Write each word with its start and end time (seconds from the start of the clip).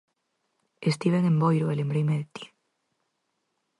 Estiven 0.91 1.23
en 1.29 1.35
Boiro 1.43 1.67
e 1.69 1.75
lembreime 1.77 2.15
de 2.19 2.25
ti. 2.33 2.43